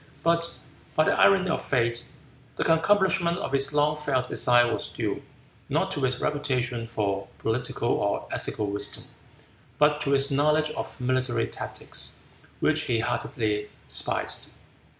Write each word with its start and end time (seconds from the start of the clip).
But, 0.23 0.57
by 0.95 1.03
the 1.03 1.11
irony 1.11 1.51
of 1.51 1.63
fate, 1.63 2.07
the 2.55 2.73
accomplishment 2.73 3.37
of 3.37 3.51
his 3.51 3.71
long 3.71 3.95
felt 3.95 4.29
desire 4.29 4.73
was 4.73 4.87
due, 4.91 5.21
not 5.69 5.91
to 5.91 6.01
his 6.01 6.19
reputation 6.19 6.87
for 6.87 7.27
political 7.37 7.89
or 7.89 8.27
ethical 8.31 8.65
wisdom, 8.65 9.03
but 9.77 10.01
to 10.01 10.13
his 10.13 10.31
knowledge 10.31 10.71
of 10.71 10.99
military 10.99 11.45
tactics, 11.45 12.15
which 12.61 12.85
he 12.85 12.97
heartily 13.01 13.69
despised. 13.87 14.49